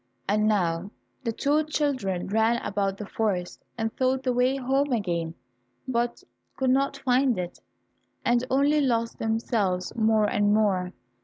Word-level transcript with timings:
And 0.27 0.47
now 0.47 0.89
the 1.23 1.31
two 1.31 1.63
children 1.65 2.25
ran 2.27 2.57
about 2.65 2.97
the 2.97 3.05
forest, 3.05 3.63
and 3.77 3.91
sought 3.99 4.23
the 4.23 4.33
way 4.33 4.55
home 4.55 4.91
again, 4.91 5.35
but 5.87 6.23
could 6.57 6.71
not 6.71 6.97
find 6.97 7.37
it, 7.37 7.59
and 8.25 8.43
only 8.49 8.81
lost 8.81 9.19
themselves 9.19 9.95
more 9.95 10.25
and 10.25 10.55
more. 10.55 10.93